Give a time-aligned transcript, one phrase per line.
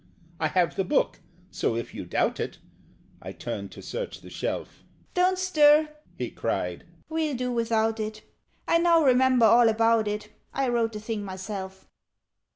[0.39, 1.19] "I have the book;
[1.51, 2.57] so, if you doubt it"
[3.21, 4.83] I turned to search the shelf.
[5.13, 6.85] "Don't stir!" he cried.
[7.07, 8.23] "We'll do without it;
[8.67, 11.87] I now remember all about it; I wrote the thing myself.